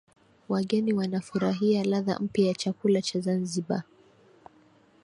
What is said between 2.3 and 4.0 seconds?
ya chakula cha Zanzibar